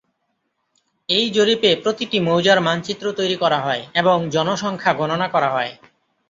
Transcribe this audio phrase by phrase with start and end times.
[1.09, 5.71] এই জরিপে প্রতিটি মৌজার মানচিত্র তৈরি করা হয় এবং জনসংখ্যা গণনা করা হয়।